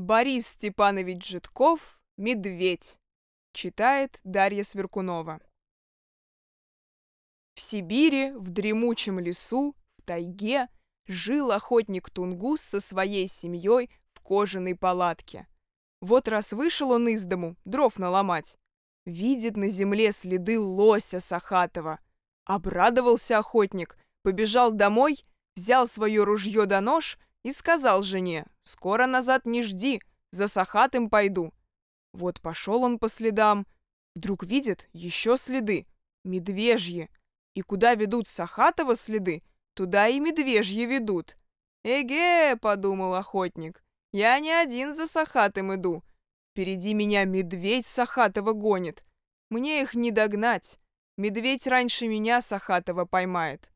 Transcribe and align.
Борис 0.00 0.46
Степанович 0.48 1.26
Житков 1.26 2.00
«Медведь». 2.16 2.98
Читает 3.52 4.18
Дарья 4.24 4.62
Сверкунова. 4.62 5.40
В 7.54 7.60
Сибири, 7.60 8.30
в 8.30 8.48
дремучем 8.48 9.18
лесу, 9.18 9.76
в 9.98 10.02
тайге 10.02 10.68
жил 11.06 11.52
охотник 11.52 12.08
Тунгус 12.08 12.62
со 12.62 12.80
своей 12.80 13.28
семьей 13.28 13.90
в 14.14 14.22
кожаной 14.22 14.74
палатке. 14.74 15.46
Вот 16.00 16.28
раз 16.28 16.52
вышел 16.52 16.92
он 16.92 17.08
из 17.08 17.24
дому, 17.24 17.56
дров 17.66 17.98
наломать. 17.98 18.56
Видит 19.04 19.58
на 19.58 19.68
земле 19.68 20.12
следы 20.12 20.58
лося 20.58 21.20
Сахатова. 21.20 22.00
Обрадовался 22.46 23.36
охотник, 23.36 23.98
побежал 24.22 24.72
домой, 24.72 25.22
взял 25.56 25.86
свое 25.86 26.24
ружье 26.24 26.64
да 26.64 26.80
нож 26.80 27.18
и 27.42 27.52
сказал 27.52 28.02
жене, 28.02 28.46
«Скоро 28.64 29.06
назад 29.06 29.46
не 29.46 29.62
жди, 29.62 30.02
за 30.30 30.46
Сахатым 30.46 31.08
пойду». 31.10 31.52
Вот 32.12 32.40
пошел 32.40 32.82
он 32.82 32.98
по 32.98 33.08
следам, 33.08 33.66
вдруг 34.14 34.44
видит 34.44 34.88
еще 34.92 35.36
следы, 35.36 35.86
медвежьи. 36.24 37.08
И 37.54 37.62
куда 37.62 37.94
ведут 37.94 38.28
Сахатова 38.28 38.94
следы, 38.94 39.42
туда 39.74 40.08
и 40.08 40.20
медвежьи 40.20 40.84
ведут. 40.84 41.36
«Эге!»— 41.82 42.56
подумал 42.60 43.14
охотник. 43.14 43.82
«Я 44.12 44.38
не 44.38 44.52
один 44.52 44.94
за 44.94 45.06
Сахатым 45.06 45.74
иду. 45.74 46.04
Впереди 46.50 46.94
меня 46.94 47.24
медведь 47.24 47.86
Сахатова 47.86 48.52
гонит. 48.52 49.02
Мне 49.50 49.82
их 49.82 49.94
не 49.94 50.10
догнать. 50.10 50.78
Медведь 51.16 51.66
раньше 51.66 52.06
меня 52.06 52.40
Сахатова 52.40 53.04
поймает». 53.04 53.70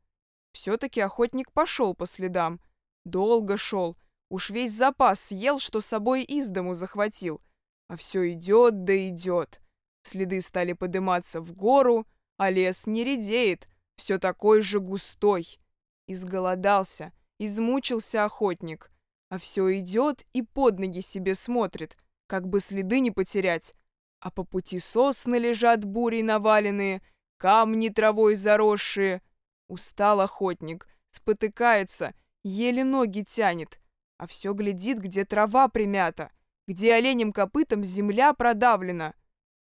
Все-таки 0.53 1.01
охотник 1.01 1.51
пошел 1.51 1.93
по 1.95 2.05
следам. 2.05 2.61
Долго 3.05 3.57
шел. 3.57 3.95
Уж 4.29 4.49
весь 4.49 4.73
запас 4.73 5.19
съел, 5.19 5.59
что 5.59 5.79
с 5.79 5.85
собой 5.85 6.23
из 6.23 6.49
дому 6.49 6.73
захватил. 6.73 7.41
А 7.87 7.95
все 7.95 8.31
идет 8.33 8.83
да 8.83 9.07
идет. 9.07 9.61
Следы 10.03 10.41
стали 10.41 10.73
подниматься 10.73 11.39
в 11.39 11.53
гору, 11.53 12.07
а 12.37 12.49
лес 12.49 12.85
не 12.87 13.03
редеет, 13.03 13.67
все 13.95 14.19
такой 14.19 14.61
же 14.61 14.79
густой. 14.79 15.59
Изголодался, 16.07 17.13
измучился 17.39 18.25
охотник, 18.25 18.91
а 19.29 19.39
все 19.39 19.79
идет 19.79 20.25
и 20.33 20.41
под 20.41 20.79
ноги 20.79 21.01
себе 21.01 21.35
смотрит, 21.35 21.97
как 22.27 22.47
бы 22.47 22.59
следы 22.59 22.99
не 22.99 23.11
потерять. 23.11 23.73
А 24.19 24.31
по 24.31 24.43
пути 24.43 24.79
сосны 24.79 25.35
лежат 25.35 25.85
бурей 25.85 26.23
наваленные, 26.23 27.01
камни 27.37 27.89
травой 27.89 28.35
заросшие. 28.35 29.21
Устал 29.67 30.21
охотник, 30.21 30.87
спотыкается, 31.09 32.13
еле 32.45 32.83
ноги 32.83 33.23
тянет, 33.23 33.79
а 34.17 34.27
все 34.27 34.53
глядит, 34.53 34.99
где 34.99 35.25
трава 35.25 35.67
примята, 35.67 36.31
где 36.67 36.93
оленем 36.93 37.33
копытом 37.33 37.83
земля 37.83 38.33
продавлена. 38.33 39.15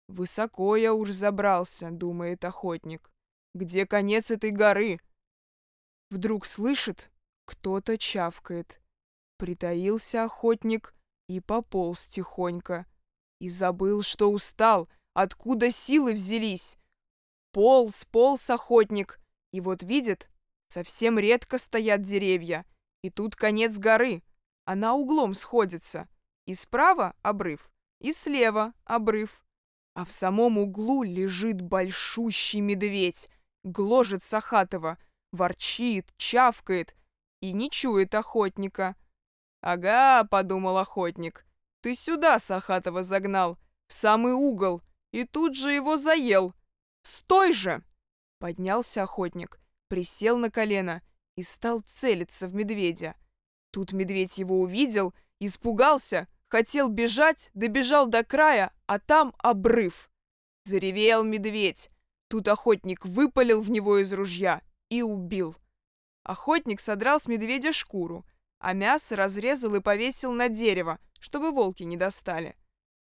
Высоко 0.07 0.75
я 0.77 0.93
уж 0.93 1.11
забрался, 1.11 1.91
думает 1.91 2.45
охотник. 2.45 3.11
Где 3.53 3.85
конец 3.85 4.31
этой 4.31 4.51
горы? 4.51 4.99
Вдруг 6.11 6.45
слышит, 6.45 7.11
кто-то 7.45 7.97
чавкает. 7.97 8.79
Притаился 9.37 10.23
охотник 10.23 10.93
и 11.27 11.41
пополз 11.41 12.07
тихонько. 12.07 12.85
И 13.39 13.49
забыл, 13.49 14.01
что 14.01 14.31
устал, 14.31 14.87
откуда 15.13 15.71
силы 15.71 16.13
взялись. 16.13 16.77
Полз, 17.51 18.05
полз 18.05 18.49
охотник, 18.49 19.19
и 19.51 19.61
вот 19.61 19.83
видит, 19.83 20.29
совсем 20.67 21.19
редко 21.19 21.57
стоят 21.57 22.01
деревья, 22.01 22.65
и 23.01 23.09
тут 23.09 23.35
конец 23.35 23.77
горы. 23.77 24.23
Она 24.65 24.95
углом 24.95 25.33
сходится. 25.33 26.07
И 26.45 26.53
справа 26.53 27.13
обрыв, 27.23 27.69
и 27.99 28.13
слева 28.13 28.73
обрыв. 28.85 29.43
А 29.95 30.05
в 30.05 30.11
самом 30.11 30.57
углу 30.57 31.03
лежит 31.03 31.61
большущий 31.61 32.61
медведь, 32.61 33.29
гложет 33.63 34.23
Сахатова, 34.23 34.97
ворчит, 35.31 36.13
чавкает 36.17 36.95
и 37.41 37.51
не 37.51 37.69
чует 37.69 38.15
охотника. 38.15 38.95
«Ага»,— 39.61 40.23
подумал 40.29 40.77
охотник,— 40.77 41.45
«ты 41.81 41.95
сюда 41.95 42.39
Сахатова 42.39 43.03
загнал, 43.03 43.57
в 43.87 43.93
самый 43.93 44.33
угол, 44.33 44.81
и 45.11 45.25
тут 45.25 45.55
же 45.55 45.71
его 45.71 45.97
заел. 45.97 46.53
Стой 47.03 47.53
же!» 47.53 47.83
Поднялся 48.39 49.03
охотник, 49.03 49.59
присел 49.87 50.37
на 50.37 50.49
колено 50.51 51.01
и 51.35 51.43
стал 51.43 51.81
целиться 51.81 52.47
в 52.47 52.55
медведя. 52.55 53.15
Тут 53.71 53.91
медведь 53.91 54.37
его 54.37 54.59
увидел, 54.59 55.13
испугался, 55.39 56.27
хотел 56.47 56.89
бежать, 56.89 57.51
добежал 57.53 58.07
до 58.07 58.23
края, 58.23 58.73
а 58.85 58.99
там 58.99 59.33
обрыв. 59.37 60.09
Заревел 60.65 61.23
медведь. 61.23 61.91
Тут 62.27 62.47
охотник 62.47 63.05
выпалил 63.05 63.61
в 63.61 63.69
него 63.69 63.99
из 63.99 64.11
ружья 64.11 64.61
и 64.89 65.01
убил. 65.01 65.55
Охотник 66.23 66.81
содрал 66.81 67.19
с 67.19 67.27
медведя 67.27 67.71
шкуру, 67.71 68.25
а 68.59 68.73
мясо 68.73 69.15
разрезал 69.15 69.75
и 69.75 69.79
повесил 69.79 70.33
на 70.33 70.49
дерево, 70.49 70.99
чтобы 71.19 71.51
волки 71.51 71.83
не 71.83 71.95
достали. 71.95 72.57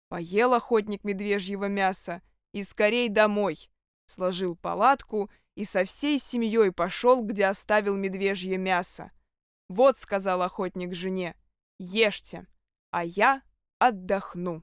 Поел 0.08 0.52
охотник 0.52 1.02
медвежьего 1.04 1.66
мяса 1.66 2.22
и 2.52 2.62
скорей 2.62 3.08
домой. 3.08 3.70
Сложил 4.06 4.54
палатку 4.56 5.30
и 5.45 5.45
со 5.64 5.84
всей 5.84 6.18
семьей 6.18 6.72
пошел, 6.72 7.22
где 7.22 7.46
оставил 7.46 7.96
медвежье 7.96 8.58
мясо. 8.58 9.10
«Вот»,— 9.68 9.96
сказал 9.98 10.42
охотник 10.42 10.94
жене,— 10.94 11.34
«ешьте, 11.78 12.46
а 12.90 13.04
я 13.04 13.42
отдохну». 13.78 14.62